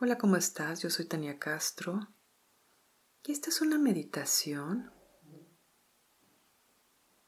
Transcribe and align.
Hola, 0.00 0.16
¿cómo 0.16 0.36
estás? 0.36 0.80
Yo 0.80 0.90
soy 0.90 1.06
Tania 1.06 1.40
Castro 1.40 2.08
y 3.26 3.32
esta 3.32 3.50
es 3.50 3.60
una 3.60 3.78
meditación 3.78 4.92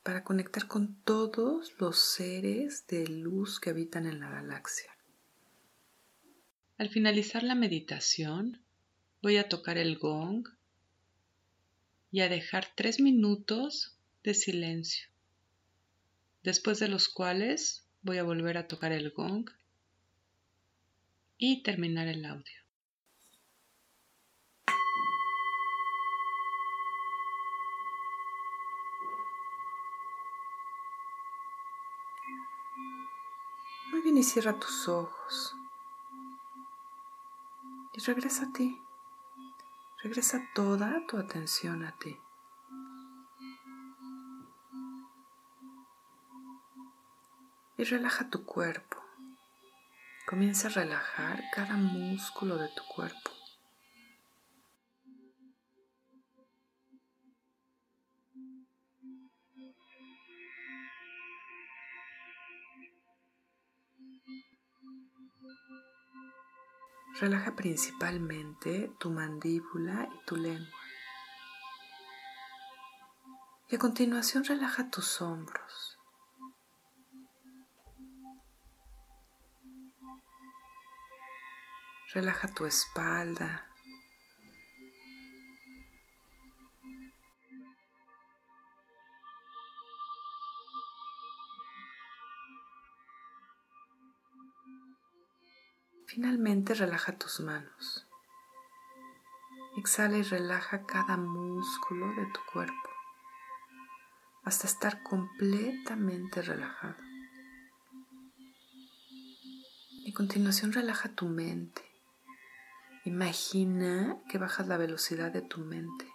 para 0.04 0.22
conectar 0.22 0.68
con 0.68 1.02
todos 1.02 1.74
los 1.80 1.98
seres 1.98 2.86
de 2.86 3.08
luz 3.08 3.58
que 3.58 3.70
habitan 3.70 4.06
en 4.06 4.20
la 4.20 4.30
galaxia. 4.30 4.96
Al 6.78 6.90
finalizar 6.90 7.42
la 7.42 7.56
meditación, 7.56 8.62
voy 9.20 9.38
a 9.38 9.48
tocar 9.48 9.76
el 9.76 9.98
gong 9.98 10.46
y 12.12 12.20
a 12.20 12.28
dejar 12.28 12.68
tres 12.76 13.00
minutos 13.00 13.98
de 14.22 14.34
silencio, 14.34 15.08
después 16.44 16.78
de 16.78 16.86
los 16.86 17.08
cuales 17.08 17.84
voy 18.02 18.18
a 18.18 18.22
volver 18.22 18.58
a 18.58 18.68
tocar 18.68 18.92
el 18.92 19.10
gong 19.10 19.50
y 21.42 21.62
terminar 21.62 22.06
el 22.06 22.26
audio. 22.26 22.60
Muy 33.90 34.02
bien 34.02 34.18
y 34.18 34.22
cierra 34.22 34.58
tus 34.60 34.86
ojos. 34.86 35.56
Y 37.94 38.00
regresa 38.00 38.44
a 38.44 38.52
ti. 38.52 38.78
Regresa 40.02 40.46
toda 40.54 41.06
tu 41.06 41.16
atención 41.16 41.84
a 41.84 41.96
ti. 41.98 42.18
Y 47.78 47.84
relaja 47.84 48.28
tu 48.28 48.44
cuerpo. 48.44 48.99
Comienza 50.30 50.68
a 50.68 50.70
relajar 50.70 51.42
cada 51.52 51.74
músculo 51.74 52.56
de 52.56 52.68
tu 52.68 52.84
cuerpo. 52.84 53.32
Relaja 67.18 67.56
principalmente 67.56 68.92
tu 69.00 69.10
mandíbula 69.10 70.08
y 70.14 70.26
tu 70.26 70.36
lengua. 70.36 70.78
Y 73.68 73.74
a 73.74 73.78
continuación 73.80 74.44
relaja 74.44 74.90
tus 74.90 75.20
hombros. 75.20 75.99
Relaja 82.12 82.48
tu 82.48 82.66
espalda. 82.66 83.68
Finalmente 96.06 96.74
relaja 96.74 97.16
tus 97.16 97.38
manos. 97.38 98.08
Exhala 99.76 100.18
y 100.18 100.22
relaja 100.22 100.84
cada 100.84 101.16
músculo 101.16 102.08
de 102.16 102.26
tu 102.26 102.40
cuerpo 102.52 102.90
hasta 104.42 104.66
estar 104.66 105.04
completamente 105.04 106.42
relajado. 106.42 106.96
Y 110.04 110.10
a 110.10 110.14
continuación 110.14 110.72
relaja 110.72 111.10
tu 111.10 111.26
mente. 111.26 111.89
Imagina 113.04 114.18
que 114.28 114.36
bajas 114.36 114.68
la 114.68 114.76
velocidad 114.76 115.32
de 115.32 115.40
tu 115.40 115.60
mente. 115.60 116.06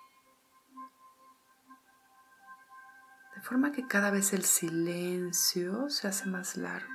De 3.35 3.41
forma 3.41 3.71
que 3.71 3.87
cada 3.87 4.11
vez 4.11 4.33
el 4.33 4.43
silencio 4.43 5.89
se 5.89 6.07
hace 6.07 6.27
más 6.27 6.57
largo 6.57 6.93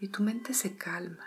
y 0.00 0.08
tu 0.08 0.22
mente 0.22 0.54
se 0.54 0.76
calma. 0.76 1.26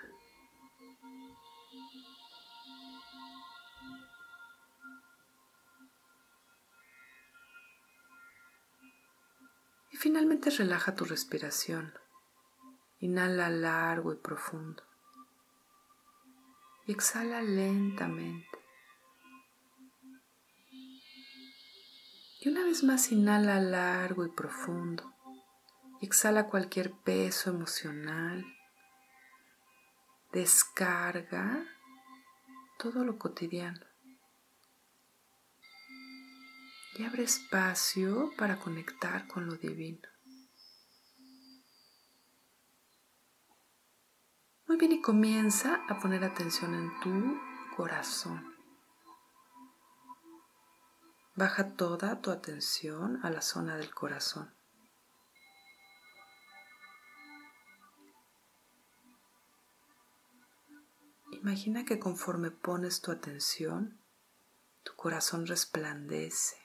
Y 9.90 9.98
finalmente 9.98 10.50
relaja 10.50 10.96
tu 10.96 11.06
respiración. 11.06 11.94
Inhala 13.00 13.50
largo 13.50 14.14
y 14.14 14.18
profundo. 14.18 14.87
Y 16.88 16.94
exhala 16.94 17.42
lentamente. 17.42 18.48
Y 22.40 22.50
una 22.50 22.64
vez 22.64 22.84
más 22.84 23.12
inhala 23.12 23.60
largo 23.60 24.26
y 24.26 24.32
profundo. 24.32 25.14
Y 26.02 26.06
exhala 26.06 26.48
cualquier 26.48 26.92
peso 26.92 27.50
emocional 27.52 28.46
descarga 30.32 31.66
todo 32.78 33.04
lo 33.04 33.18
cotidiano 33.18 33.80
y 36.96 37.04
abre 37.04 37.24
espacio 37.24 38.32
para 38.38 38.60
conectar 38.60 39.28
con 39.28 39.46
lo 39.46 39.56
divino. 39.56 40.08
Muy 44.68 44.76
bien 44.76 44.92
y 44.92 45.02
comienza 45.02 45.86
a 45.88 45.98
poner 45.98 46.26
atención 46.26 46.76
en 46.76 47.00
tu 47.00 47.40
corazón. 47.78 48.54
Baja 51.36 51.76
toda 51.76 52.20
tu 52.20 52.32
atención 52.32 53.18
a 53.24 53.30
la 53.30 53.42
zona 53.42 53.78
del 53.78 53.94
corazón. 53.94 54.54
Imagina 61.32 61.86
que 61.86 61.98
conforme 61.98 62.52
pones 62.52 63.00
tu 63.00 63.12
atención, 63.12 63.98
tu 64.84 64.94
corazón 64.98 65.48
resplandece 65.48 66.58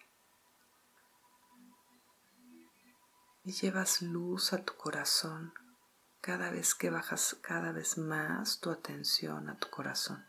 y 3.44 3.52
llevas 3.52 4.02
luz 4.02 4.52
a 4.52 4.64
tu 4.64 4.74
corazón 4.76 5.54
cada 6.22 6.50
vez 6.50 6.74
que 6.74 6.88
bajas 6.88 7.36
cada 7.42 7.72
vez 7.72 7.98
más 7.98 8.60
tu 8.60 8.70
atención 8.70 9.50
a 9.50 9.58
tu 9.58 9.68
corazón. 9.68 10.24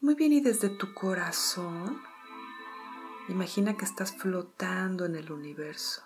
Muy 0.00 0.14
bien, 0.14 0.34
y 0.34 0.40
desde 0.42 0.68
tu 0.68 0.92
corazón 0.92 2.02
Imagina 3.30 3.76
que 3.76 3.84
estás 3.84 4.10
flotando 4.10 5.06
en 5.06 5.14
el 5.14 5.30
universo. 5.30 6.02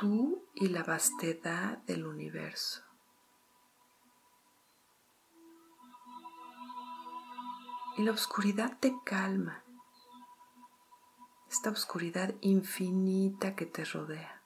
Tú 0.00 0.48
y 0.54 0.68
la 0.68 0.82
vastedad 0.82 1.76
del 1.84 2.06
universo. 2.06 2.82
Y 7.98 8.02
la 8.04 8.12
oscuridad 8.12 8.78
te 8.80 8.94
calma. 9.04 9.62
Esta 11.50 11.68
oscuridad 11.68 12.34
infinita 12.40 13.54
que 13.54 13.66
te 13.66 13.84
rodea 13.84 14.42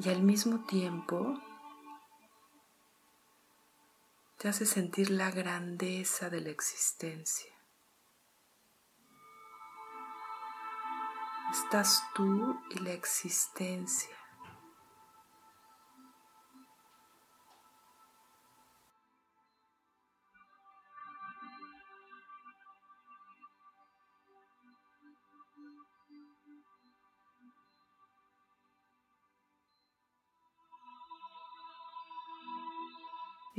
y 0.00 0.08
al 0.08 0.22
mismo 0.22 0.64
tiempo 0.64 1.38
te 4.38 4.48
hace 4.48 4.66
sentir 4.66 5.10
la 5.10 5.30
grandeza 5.30 6.30
de 6.30 6.40
la 6.40 6.50
existencia. 6.50 7.59
Estás 11.50 12.02
tú 12.14 12.60
y 12.70 12.78
la 12.78 12.92
existencia. 12.92 14.16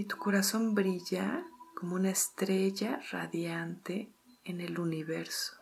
y 0.02 0.06
tu 0.06 0.18
corazón 0.18 0.74
brilla 0.74 1.46
como 1.76 1.94
una 1.94 2.10
estrella 2.10 3.00
radiante 3.12 4.12
en 4.44 4.60
el 4.60 4.80
universo. 4.80 5.61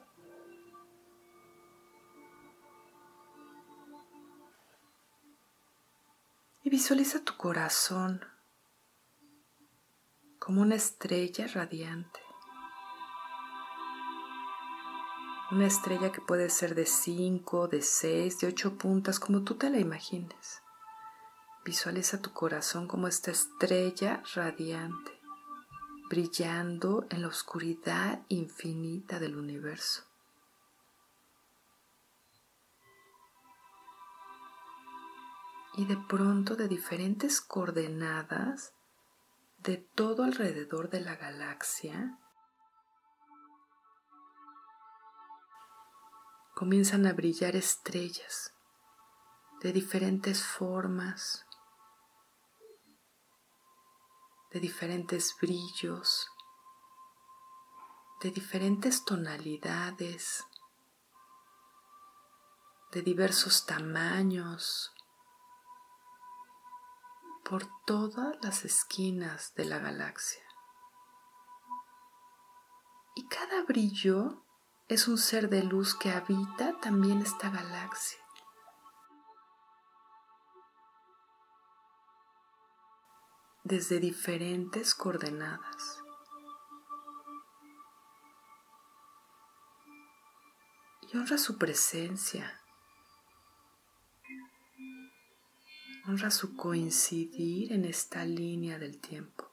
Visualiza 6.69 7.24
tu 7.24 7.36
corazón 7.36 8.24
como 10.38 10.62
una 10.62 10.75
estrella 10.75 11.48
radiante. 11.48 12.19
Una 15.50 15.66
estrella 15.66 16.12
que 16.12 16.21
puede 16.21 16.51
ser 16.51 16.75
de 16.75 16.86
5, 16.86 17.69
de 17.69 17.81
6, 17.81 18.39
de 18.42 18.48
8 18.50 18.77
puntas, 18.77 19.19
como 19.19 19.44
tú 19.44 19.56
te 19.56 19.71
la 19.71 19.80
imagines. 19.80 20.62
Visualiza 21.66 22.21
tu 22.21 22.33
corazón 22.33 22.88
como 22.88 23.07
esta 23.07 23.31
estrella 23.31 24.22
radiante, 24.36 25.19
brillando 26.07 27.07
en 27.10 27.24
la 27.24 27.30
oscuridad 27.30 28.22
infinita 28.27 29.18
del 29.19 29.38
universo. 29.38 30.08
Y 35.79 35.85
de 35.85 35.95
pronto 35.95 36.57
de 36.57 36.67
diferentes 36.67 37.39
coordenadas 37.39 38.73
de 39.59 39.77
todo 39.77 40.25
alrededor 40.25 40.89
de 40.89 40.99
la 40.99 41.15
galaxia, 41.15 42.19
comienzan 46.53 47.05
a 47.05 47.13
brillar 47.13 47.55
estrellas 47.55 48.53
de 49.61 49.71
diferentes 49.71 50.43
formas, 50.43 51.45
de 54.51 54.59
diferentes 54.59 55.33
brillos, 55.41 56.27
de 58.21 58.31
diferentes 58.31 59.05
tonalidades, 59.05 60.43
de 62.91 63.01
diversos 63.01 63.65
tamaños, 63.65 64.93
por 67.50 67.66
todas 67.88 68.38
las 68.44 68.63
esquinas 68.63 69.56
de 69.56 69.66
la 69.66 69.80
galaxia. 69.80 70.44
Y 73.16 73.28
cada 73.28 73.63
brillo 73.63 74.46
es 74.88 75.07
un 75.07 75.18
ser 75.18 75.50
de 75.50 75.63
luz 75.63 75.96
que 75.96 76.12
habita 76.12 76.80
también 76.80 77.22
esta 77.22 77.50
galaxia. 77.50 78.19
desde 83.69 84.00
diferentes 84.00 84.96
coordenadas. 84.96 86.01
Y 91.04 91.16
honra 91.16 91.38
su 91.38 91.60
presencia. 91.60 92.58
Honra 96.09 96.31
su 96.31 96.56
coincidir 96.56 97.71
en 97.71 97.85
esta 97.85 98.25
línea 98.25 98.79
del 98.79 99.00
tiempo. 99.00 99.47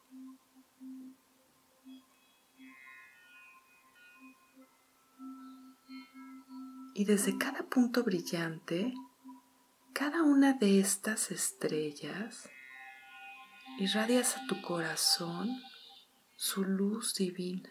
Y 6.94 7.04
desde 7.04 7.36
cada 7.36 7.62
punto 7.68 8.02
brillante, 8.04 8.94
cada 9.92 10.22
una 10.22 10.54
de 10.54 10.80
estas 10.80 11.30
estrellas 11.30 12.48
irradias 13.78 14.38
a 14.38 14.46
tu 14.46 14.62
corazón 14.62 15.50
su 16.36 16.64
luz 16.64 17.12
divina. 17.16 17.70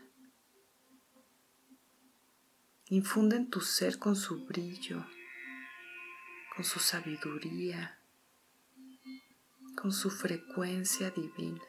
Infunde 2.90 3.38
en 3.38 3.50
tu 3.50 3.62
ser 3.62 3.98
con 3.98 4.16
su 4.16 4.46
brillo, 4.46 5.04
con 6.56 6.64
su 6.64 6.78
sabiduría, 6.78 8.00
con 9.76 9.92
su 9.92 10.10
frecuencia 10.10 11.12
divina. 11.12 11.62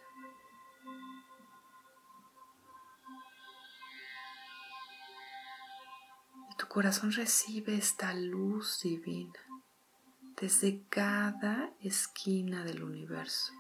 tu 6.57 6.67
corazón 6.69 7.13
recibe 7.13 7.77
esta 7.77 8.15
luz 8.15 8.81
divina 8.83 9.39
desde 10.41 10.83
cada 10.89 11.71
esquina 11.81 12.65
del 12.65 12.83
universo. 12.83 13.53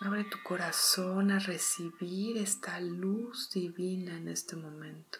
Abre 0.00 0.22
tu 0.22 0.40
corazón 0.44 1.32
a 1.32 1.40
recibir 1.40 2.38
esta 2.38 2.78
luz 2.78 3.50
divina 3.50 4.16
en 4.16 4.28
este 4.28 4.54
momento. 4.54 5.18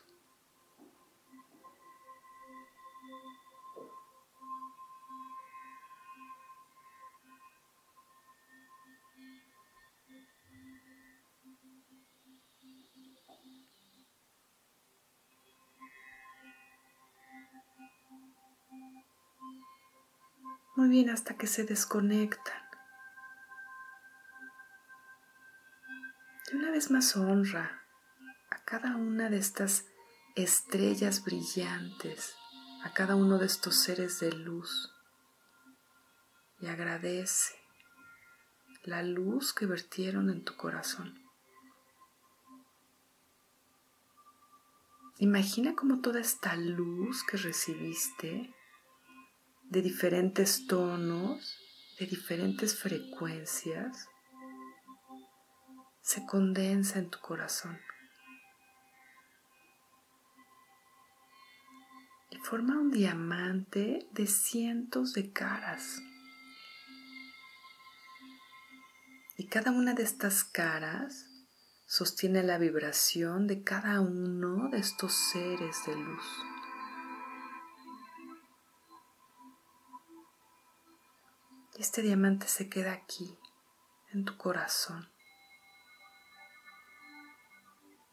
Muy 20.76 20.88
bien, 20.88 21.10
hasta 21.10 21.36
que 21.36 21.48
se 21.48 21.64
desconectan. 21.64 22.67
Más 26.86 27.16
honra 27.16 27.82
a 28.50 28.64
cada 28.64 28.96
una 28.96 29.28
de 29.28 29.38
estas 29.38 29.84
estrellas 30.36 31.24
brillantes, 31.24 32.34
a 32.84 32.92
cada 32.92 33.16
uno 33.16 33.38
de 33.38 33.46
estos 33.46 33.82
seres 33.82 34.20
de 34.20 34.30
luz. 34.30 34.92
Y 36.60 36.66
agradece 36.68 37.54
la 38.84 39.02
luz 39.02 39.52
que 39.52 39.66
vertieron 39.66 40.30
en 40.30 40.44
tu 40.44 40.56
corazón. 40.56 41.20
Imagina 45.18 45.74
cómo 45.74 46.00
toda 46.00 46.20
esta 46.20 46.54
luz 46.54 47.24
que 47.24 47.36
recibiste 47.38 48.54
de 49.64 49.82
diferentes 49.82 50.68
tonos, 50.68 51.58
de 51.98 52.06
diferentes 52.06 52.78
frecuencias, 52.80 54.08
se 56.08 56.24
condensa 56.24 56.98
en 56.98 57.10
tu 57.10 57.20
corazón 57.20 57.78
y 62.30 62.38
forma 62.38 62.78
un 62.78 62.90
diamante 62.90 64.08
de 64.12 64.26
cientos 64.26 65.12
de 65.12 65.34
caras. 65.34 66.00
Y 69.36 69.48
cada 69.48 69.70
una 69.70 69.92
de 69.92 70.02
estas 70.02 70.44
caras 70.44 71.28
sostiene 71.84 72.42
la 72.42 72.56
vibración 72.56 73.46
de 73.46 73.62
cada 73.62 74.00
uno 74.00 74.70
de 74.70 74.78
estos 74.78 75.12
seres 75.12 75.76
de 75.84 75.94
luz. 75.94 76.24
Y 81.76 81.82
este 81.82 82.00
diamante 82.00 82.48
se 82.48 82.70
queda 82.70 82.92
aquí, 82.92 83.36
en 84.14 84.24
tu 84.24 84.38
corazón. 84.38 85.17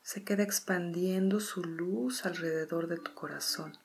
Se 0.05 0.23
queda 0.23 0.43
expandiendo 0.43 1.39
su 1.39 1.63
luz 1.63 2.27
alrededor 2.27 2.87
de 2.87 2.97
tu 2.97 3.15
corazón. 3.15 3.75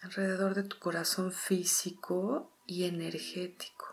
Alrededor 0.00 0.56
de 0.56 0.64
tu 0.64 0.76
corazón 0.80 1.30
físico 1.30 2.50
y 2.66 2.86
energético, 2.86 3.86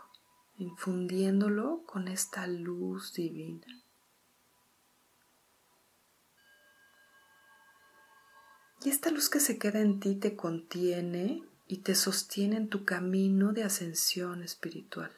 infundiéndolo 0.57 1.83
con 1.85 2.07
esta 2.07 2.47
luz 2.47 3.13
divina. 3.13 3.67
Y 8.83 8.89
esta 8.89 9.11
luz 9.11 9.29
que 9.29 9.41
se 9.41 9.59
queda 9.59 9.79
en 9.79 9.99
ti 9.99 10.15
te 10.15 10.35
contiene 10.35 11.43
y 11.67 11.83
te 11.83 11.93
sostiene 11.93 12.57
en 12.57 12.69
tu 12.69 12.83
camino 12.83 13.53
de 13.53 13.63
ascensión 13.63 14.41
espiritual. 14.41 15.11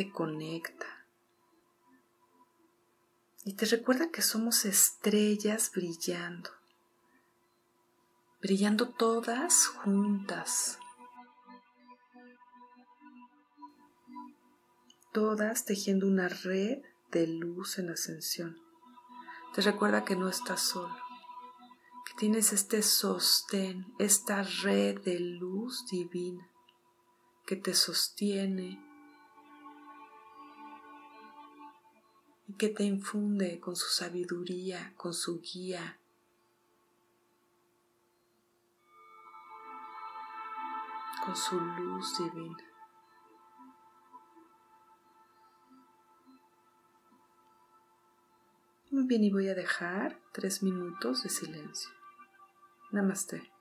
Te 0.00 0.10
conecta. 0.10 1.04
Y 3.44 3.52
te 3.52 3.66
recuerda 3.66 4.10
que 4.10 4.22
somos 4.22 4.64
estrellas 4.64 5.70
brillando, 5.74 6.48
brillando 8.40 8.88
todas 8.88 9.66
juntas, 9.66 10.78
todas 15.12 15.66
tejiendo 15.66 16.06
una 16.06 16.28
red 16.28 16.78
de 17.10 17.26
luz 17.26 17.78
en 17.78 17.90
ascensión. 17.90 18.58
Te 19.54 19.60
recuerda 19.60 20.06
que 20.06 20.16
no 20.16 20.30
estás 20.30 20.62
solo. 20.62 20.96
Que 22.06 22.14
tienes 22.14 22.54
este 22.54 22.80
sostén, 22.82 23.84
esta 23.98 24.44
red 24.62 24.98
de 25.02 25.20
luz 25.20 25.84
divina 25.90 26.48
que 27.44 27.56
te 27.56 27.74
sostiene 27.74 28.89
que 32.58 32.68
te 32.68 32.84
infunde 32.84 33.60
con 33.60 33.76
su 33.76 33.88
sabiduría, 33.88 34.92
con 34.96 35.14
su 35.14 35.40
guía. 35.40 35.96
con 41.24 41.36
su 41.36 41.60
luz 41.60 42.18
divina. 42.18 42.56
Muy 48.90 49.06
bien, 49.06 49.22
y 49.22 49.30
voy 49.30 49.48
a 49.48 49.54
dejar 49.54 50.18
tres 50.32 50.62
minutos 50.62 51.22
de 51.22 51.28
silencio. 51.28 51.90
Namaste. 52.90 53.52